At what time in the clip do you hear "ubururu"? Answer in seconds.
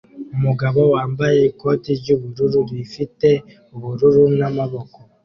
3.75-4.23